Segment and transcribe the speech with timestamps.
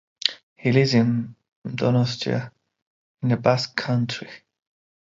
[0.55, 2.51] He lives in Donostia
[3.21, 4.31] in the Basque Country.